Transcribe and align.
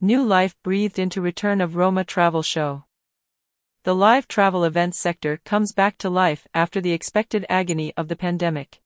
New 0.00 0.22
life 0.22 0.54
breathed 0.62 0.96
into 0.96 1.20
return 1.20 1.60
of 1.60 1.74
Roma 1.74 2.04
Travel 2.04 2.40
Show. 2.40 2.84
The 3.82 3.96
live 3.96 4.28
travel 4.28 4.62
events 4.62 4.96
sector 4.96 5.40
comes 5.44 5.72
back 5.72 5.98
to 5.98 6.08
life 6.08 6.46
after 6.54 6.80
the 6.80 6.92
expected 6.92 7.44
agony 7.48 7.92
of 7.96 8.06
the 8.06 8.14
pandemic. 8.14 8.80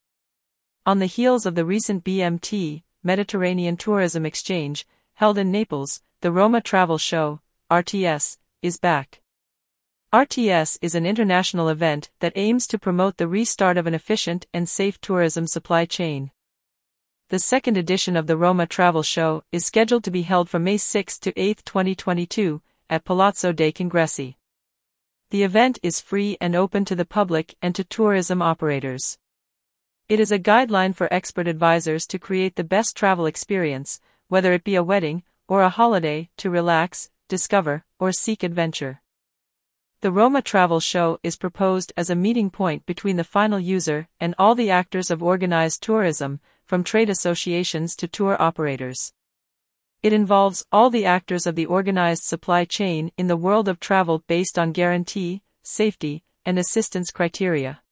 On 0.86 1.00
the 1.00 1.06
heels 1.06 1.44
of 1.44 1.54
the 1.54 1.66
recent 1.66 2.02
BMT, 2.02 2.84
Mediterranean 3.02 3.76
Tourism 3.76 4.24
Exchange, 4.24 4.86
held 5.12 5.36
in 5.36 5.52
Naples, 5.52 6.00
the 6.22 6.32
Roma 6.32 6.62
Travel 6.62 6.96
Show, 6.96 7.42
RTS, 7.70 8.38
is 8.62 8.78
back. 8.78 9.20
RTS 10.14 10.78
is 10.80 10.94
an 10.94 11.04
international 11.04 11.68
event 11.68 12.10
that 12.20 12.32
aims 12.36 12.66
to 12.68 12.78
promote 12.78 13.18
the 13.18 13.28
restart 13.28 13.76
of 13.76 13.86
an 13.86 13.92
efficient 13.92 14.46
and 14.54 14.66
safe 14.66 14.98
tourism 14.98 15.46
supply 15.46 15.84
chain. 15.84 16.30
The 17.32 17.38
second 17.38 17.78
edition 17.78 18.14
of 18.14 18.26
the 18.26 18.36
Roma 18.36 18.66
Travel 18.66 19.02
Show 19.02 19.42
is 19.52 19.64
scheduled 19.64 20.04
to 20.04 20.10
be 20.10 20.20
held 20.20 20.50
from 20.50 20.64
May 20.64 20.76
6 20.76 21.18
to 21.20 21.32
8, 21.34 21.62
2022, 21.64 22.60
at 22.90 23.06
Palazzo 23.06 23.52
dei 23.52 23.72
Congressi. 23.72 24.36
The 25.30 25.42
event 25.42 25.78
is 25.82 25.98
free 25.98 26.36
and 26.42 26.54
open 26.54 26.84
to 26.84 26.94
the 26.94 27.06
public 27.06 27.54
and 27.62 27.74
to 27.74 27.84
tourism 27.84 28.42
operators. 28.42 29.16
It 30.10 30.20
is 30.20 30.30
a 30.30 30.38
guideline 30.38 30.94
for 30.94 31.08
expert 31.10 31.48
advisors 31.48 32.06
to 32.08 32.18
create 32.18 32.56
the 32.56 32.64
best 32.64 32.98
travel 32.98 33.24
experience, 33.24 33.98
whether 34.28 34.52
it 34.52 34.62
be 34.62 34.74
a 34.74 34.84
wedding 34.84 35.22
or 35.48 35.62
a 35.62 35.70
holiday, 35.70 36.28
to 36.36 36.50
relax, 36.50 37.08
discover, 37.28 37.86
or 37.98 38.12
seek 38.12 38.42
adventure. 38.42 39.00
The 40.02 40.12
Roma 40.12 40.42
Travel 40.42 40.80
Show 40.80 41.18
is 41.22 41.36
proposed 41.36 41.94
as 41.96 42.10
a 42.10 42.14
meeting 42.14 42.50
point 42.50 42.84
between 42.84 43.16
the 43.16 43.24
final 43.24 43.58
user 43.58 44.08
and 44.20 44.34
all 44.38 44.54
the 44.54 44.68
actors 44.68 45.10
of 45.10 45.22
organized 45.22 45.82
tourism, 45.82 46.38
from 46.64 46.84
trade 46.84 47.10
associations 47.10 47.94
to 47.96 48.08
tour 48.08 48.40
operators. 48.40 49.12
It 50.02 50.12
involves 50.12 50.64
all 50.72 50.90
the 50.90 51.04
actors 51.04 51.46
of 51.46 51.54
the 51.54 51.66
organized 51.66 52.24
supply 52.24 52.64
chain 52.64 53.12
in 53.16 53.28
the 53.28 53.36
world 53.36 53.68
of 53.68 53.78
travel 53.78 54.24
based 54.26 54.58
on 54.58 54.72
guarantee, 54.72 55.42
safety, 55.62 56.24
and 56.44 56.58
assistance 56.58 57.10
criteria. 57.10 57.82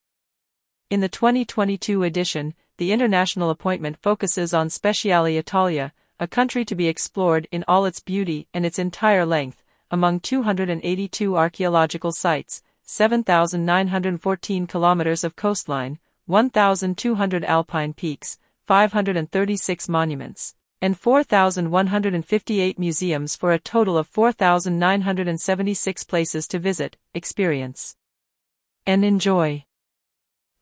In 0.89 0.99
the 0.99 1.07
2022 1.07 2.03
edition, 2.03 2.53
the 2.77 2.91
international 2.91 3.49
appointment 3.49 3.97
focuses 4.01 4.53
on 4.53 4.67
Speciale 4.67 5.37
Italia, 5.37 5.93
a 6.19 6.27
country 6.27 6.65
to 6.65 6.75
be 6.75 6.87
explored 6.87 7.47
in 7.51 7.63
all 7.67 7.85
its 7.85 8.01
beauty 8.01 8.47
and 8.53 8.65
its 8.65 8.77
entire 8.77 9.25
length, 9.25 9.63
among 9.89 10.19
282 10.19 11.37
archaeological 11.37 12.11
sites, 12.11 12.61
7,914 12.83 14.67
kilometers 14.67 15.23
of 15.23 15.37
coastline, 15.37 15.97
1,200 16.25 17.45
alpine 17.45 17.93
peaks, 17.93 18.37
536 18.71 19.89
monuments, 19.89 20.55
and 20.81 20.97
4,158 20.97 22.79
museums 22.79 23.35
for 23.35 23.51
a 23.51 23.59
total 23.59 23.97
of 23.97 24.07
4,976 24.07 26.03
places 26.05 26.47
to 26.47 26.57
visit, 26.57 26.95
experience, 27.13 27.97
and 28.85 29.03
enjoy. 29.03 29.65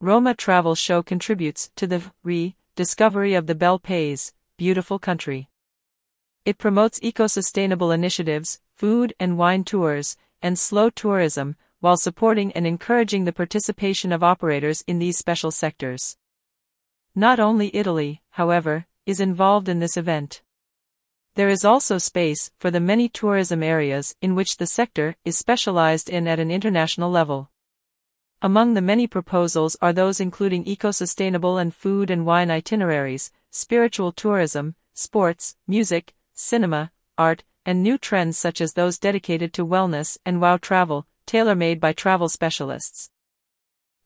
Roma 0.00 0.34
Travel 0.34 0.74
Show 0.74 1.04
contributes 1.04 1.70
to 1.76 1.86
the 1.86 2.02
re-discovery 2.24 3.34
of 3.34 3.46
the 3.46 3.54
Bel 3.54 3.78
Paese, 3.78 4.32
beautiful 4.56 4.98
country. 4.98 5.48
It 6.44 6.58
promotes 6.58 6.98
eco-sustainable 7.04 7.92
initiatives, 7.92 8.58
food 8.74 9.14
and 9.20 9.38
wine 9.38 9.62
tours, 9.62 10.16
and 10.42 10.58
slow 10.58 10.90
tourism, 10.90 11.54
while 11.78 11.96
supporting 11.96 12.50
and 12.54 12.66
encouraging 12.66 13.24
the 13.24 13.32
participation 13.32 14.10
of 14.10 14.24
operators 14.24 14.82
in 14.88 14.98
these 14.98 15.16
special 15.16 15.52
sectors. 15.52 16.16
Not 17.14 17.40
only 17.40 17.74
Italy, 17.74 18.22
however, 18.30 18.86
is 19.04 19.18
involved 19.18 19.68
in 19.68 19.80
this 19.80 19.96
event. 19.96 20.42
There 21.34 21.48
is 21.48 21.64
also 21.64 21.98
space 21.98 22.52
for 22.58 22.70
the 22.70 22.78
many 22.78 23.08
tourism 23.08 23.62
areas 23.64 24.14
in 24.22 24.36
which 24.36 24.58
the 24.58 24.66
sector 24.66 25.16
is 25.24 25.36
specialized 25.36 26.08
in 26.08 26.28
at 26.28 26.38
an 26.38 26.52
international 26.52 27.10
level. 27.10 27.50
Among 28.40 28.74
the 28.74 28.80
many 28.80 29.08
proposals 29.08 29.76
are 29.82 29.92
those 29.92 30.20
including 30.20 30.64
eco-sustainable 30.66 31.58
and 31.58 31.74
food 31.74 32.10
and 32.10 32.24
wine 32.24 32.50
itineraries, 32.50 33.32
spiritual 33.50 34.12
tourism, 34.12 34.76
sports, 34.94 35.56
music, 35.66 36.14
cinema, 36.32 36.92
art, 37.18 37.42
and 37.66 37.82
new 37.82 37.98
trends 37.98 38.38
such 38.38 38.60
as 38.60 38.74
those 38.74 38.98
dedicated 38.98 39.52
to 39.54 39.66
wellness 39.66 40.16
and 40.24 40.40
wow 40.40 40.56
travel, 40.56 41.06
tailor 41.26 41.56
made 41.56 41.80
by 41.80 41.92
travel 41.92 42.28
specialists. 42.28 43.10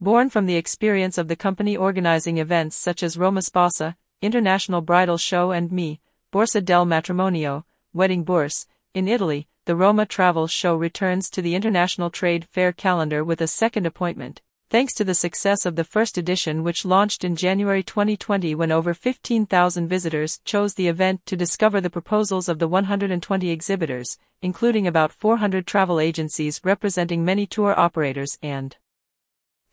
Born 0.01 0.29
from 0.29 0.47
the 0.47 0.57
experience 0.57 1.19
of 1.19 1.29
the 1.29 1.37
company 1.37 1.77
organizing 1.77 2.39
events 2.39 2.77
such 2.77 3.03
as 3.03 3.17
Roma 3.17 3.41
Sposa, 3.41 3.95
International 4.21 4.81
Bridal 4.81 5.19
Show, 5.19 5.53
and 5.53 5.71
Me, 5.71 6.01
Borsa 6.33 6.65
del 6.65 6.85
Matrimonio, 6.85 7.65
Wedding 7.93 8.25
Bourse, 8.25 8.67
in 8.93 9.07
Italy, 9.07 9.47
the 9.67 9.77
Roma 9.77 10.05
Travel 10.05 10.49
Show 10.49 10.75
returns 10.75 11.31
to 11.31 11.41
the 11.41 11.55
International 11.55 12.11
Trade 12.11 12.45
Fair 12.45 12.73
calendar 12.73 13.23
with 13.23 13.41
a 13.41 13.47
second 13.47 13.87
appointment, 13.87 14.43
thanks 14.69 14.93
to 14.95 15.05
the 15.05 15.15
success 15.15 15.65
of 15.65 15.77
the 15.77 15.85
first 15.85 16.19
edition 16.19 16.65
which 16.65 16.85
launched 16.85 17.25
in 17.25 17.37
January 17.37 17.85
2020 17.85 18.55
when 18.57 18.73
over 18.73 18.95
15,000 18.95 19.89
visitors 19.89 20.41
chose 20.45 20.75
the 20.75 20.89
event 20.89 21.25
to 21.25 21.37
discover 21.37 21.81
the 21.81 21.89
proposals 21.89 22.49
of 22.49 22.59
the 22.59 22.69
120 22.69 23.49
exhibitors, 23.49 24.19
including 24.43 24.89
about 24.89 25.13
400 25.13 25.67
travel 25.67 26.01
agencies 26.01 26.61
representing 26.65 27.25
many 27.25 27.47
tour 27.47 27.79
operators 27.79 28.37
and 28.43 28.77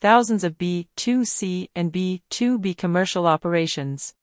thousands 0.01 0.43
of 0.43 0.57
B2C 0.57 1.69
and 1.75 1.93
B2B 1.93 2.75
commercial 2.75 3.27
operations. 3.27 4.15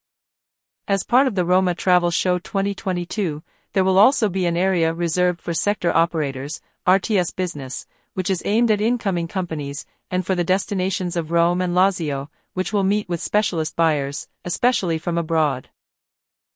As 0.88 1.04
part 1.04 1.28
of 1.28 1.36
the 1.36 1.44
Roma 1.44 1.76
Travel 1.76 2.10
Show 2.10 2.40
2022, 2.40 3.44
there 3.74 3.84
will 3.84 3.96
also 3.96 4.28
be 4.28 4.44
an 4.44 4.56
area 4.56 4.92
reserved 4.92 5.40
for 5.40 5.54
sector 5.54 5.96
operators, 5.96 6.60
RTS 6.84 7.36
Business, 7.36 7.86
which 8.14 8.28
is 8.28 8.42
aimed 8.44 8.72
at 8.72 8.80
incoming 8.80 9.28
companies, 9.28 9.86
and 10.10 10.26
for 10.26 10.34
the 10.34 10.42
destinations 10.42 11.14
of 11.14 11.30
Rome 11.30 11.60
and 11.60 11.74
Lazio, 11.74 12.28
which 12.54 12.72
will 12.72 12.82
meet 12.82 13.08
with 13.08 13.20
specialist 13.20 13.76
buyers, 13.76 14.26
especially 14.44 14.98
from 14.98 15.16
abroad. 15.16 15.68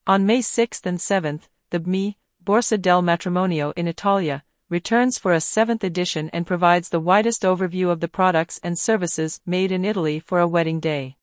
On 0.05 0.27
May 0.27 0.41
6 0.41 0.81
and 0.85 1.01
7, 1.01 1.43
the 1.71 1.79
BMI, 1.79 2.17
Borsa 2.45 2.81
del 2.81 3.03
Matrimonio 3.03 3.73
in 3.77 3.87
Italia, 3.87 4.43
returns 4.73 5.19
for 5.19 5.35
a 5.35 5.41
seventh 5.41 5.85
edition 5.85 6.31
and 6.33 6.47
provides 6.47 6.89
the 6.89 6.99
widest 6.99 7.43
overview 7.43 7.91
of 7.91 8.01
the 8.01 8.09
products 8.09 8.59
and 8.63 8.79
services 8.79 9.39
made 9.45 9.71
in 9.71 9.85
Italy 9.85 10.19
for 10.19 10.41
a 10.41 10.49
wedding 10.49 10.81
day. 10.81 11.15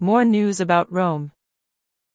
More 0.00 0.24
news 0.24 0.58
about 0.58 0.90
Rome. 0.90 1.32